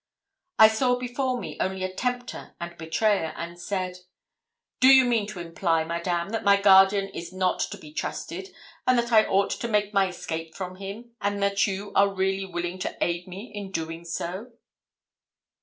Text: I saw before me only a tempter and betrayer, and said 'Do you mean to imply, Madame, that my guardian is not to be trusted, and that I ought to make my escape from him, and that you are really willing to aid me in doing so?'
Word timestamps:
I 0.57 0.67
saw 0.67 0.95
before 0.97 1.39
me 1.39 1.57
only 1.59 1.83
a 1.83 1.93
tempter 1.93 2.55
and 2.59 2.75
betrayer, 2.75 3.35
and 3.37 3.61
said 3.61 3.97
'Do 4.79 4.87
you 4.87 5.05
mean 5.05 5.27
to 5.27 5.39
imply, 5.39 5.83
Madame, 5.83 6.29
that 6.29 6.43
my 6.43 6.59
guardian 6.59 7.09
is 7.09 7.31
not 7.31 7.59
to 7.69 7.77
be 7.77 7.93
trusted, 7.93 8.49
and 8.87 8.97
that 8.97 9.11
I 9.11 9.23
ought 9.25 9.51
to 9.51 9.67
make 9.67 9.93
my 9.93 10.07
escape 10.07 10.55
from 10.55 10.77
him, 10.77 11.11
and 11.21 11.39
that 11.43 11.67
you 11.67 11.93
are 11.93 12.11
really 12.11 12.47
willing 12.51 12.79
to 12.79 12.97
aid 12.99 13.27
me 13.27 13.51
in 13.53 13.69
doing 13.69 14.03
so?' 14.03 14.53